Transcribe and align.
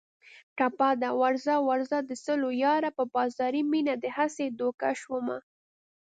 ټپه 0.57 0.89
ده: 1.01 1.09
ورځه 1.21 1.53
ورځه 1.69 1.97
د 2.03 2.11
سلو 2.25 2.49
یاره 2.63 2.89
په 2.97 3.03
بازاري 3.13 3.61
مینه 3.71 3.93
دې 4.01 4.09
هسې 4.17 4.45
دوکه 4.59 4.87
شومه 5.01 5.37